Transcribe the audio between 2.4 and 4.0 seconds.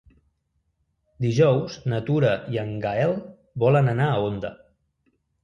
i en Gaël volen